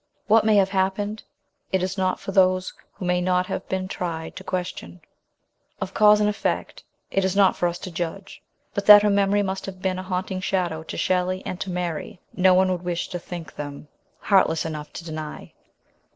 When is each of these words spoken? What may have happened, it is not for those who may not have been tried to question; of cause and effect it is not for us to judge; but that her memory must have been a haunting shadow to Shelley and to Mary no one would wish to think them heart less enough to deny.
What 0.25 0.43
may 0.45 0.55
have 0.55 0.69
happened, 0.69 1.21
it 1.71 1.83
is 1.83 1.95
not 1.95 2.19
for 2.19 2.31
those 2.31 2.73
who 2.93 3.05
may 3.05 3.21
not 3.21 3.45
have 3.45 3.69
been 3.69 3.87
tried 3.87 4.35
to 4.35 4.43
question; 4.43 4.99
of 5.79 5.93
cause 5.93 6.19
and 6.19 6.27
effect 6.27 6.83
it 7.11 7.23
is 7.23 7.35
not 7.35 7.55
for 7.55 7.67
us 7.67 7.77
to 7.77 7.91
judge; 7.91 8.41
but 8.73 8.87
that 8.87 9.03
her 9.03 9.11
memory 9.11 9.43
must 9.43 9.67
have 9.67 9.79
been 9.79 9.99
a 9.99 10.01
haunting 10.01 10.39
shadow 10.39 10.81
to 10.81 10.97
Shelley 10.97 11.43
and 11.45 11.61
to 11.61 11.69
Mary 11.69 12.19
no 12.33 12.55
one 12.55 12.71
would 12.71 12.81
wish 12.81 13.09
to 13.09 13.19
think 13.19 13.53
them 13.55 13.89
heart 14.21 14.49
less 14.49 14.65
enough 14.65 14.91
to 14.93 15.05
deny. 15.05 15.53